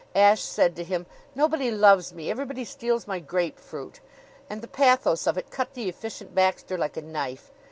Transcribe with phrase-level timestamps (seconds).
[0.15, 1.05] Ashe said to him:
[1.35, 2.31] "Nobody loves me.
[2.31, 3.99] Everybody steals my grapefruit!"
[4.49, 7.51] And the pathos of it cut the Efficient Baxter like a knife.